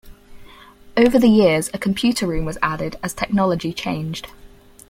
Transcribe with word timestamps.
Over 0.97 1.19
the 1.19 1.29
years, 1.29 1.69
a 1.75 1.77
computer 1.77 2.25
room 2.25 2.43
was 2.43 2.57
added 2.63 2.95
as 3.03 3.13
technology 3.13 3.71
changed. 3.71 4.29